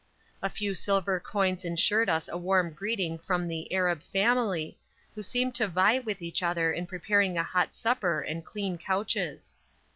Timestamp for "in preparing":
6.73-7.37